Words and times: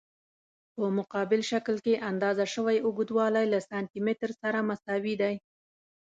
په 0.75 0.83
مقابل 0.97 1.41
شکل 1.51 1.75
کې 1.85 2.03
اندازه 2.09 2.45
شوی 2.53 2.77
اوږدوالی 2.85 3.45
له 3.53 3.59
سانتي 3.69 3.99
مترو 4.05 4.33
سره 4.41 4.59
مساوي 4.69 5.15
دی. 5.21 5.35